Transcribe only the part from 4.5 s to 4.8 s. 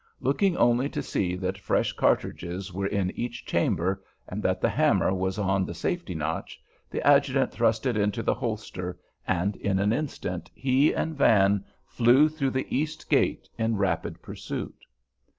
the